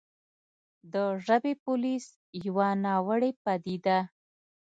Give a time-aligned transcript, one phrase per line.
[0.93, 0.95] د
[1.25, 2.05] «ژبې پولیس»
[2.45, 3.97] يوه ناوړې پديده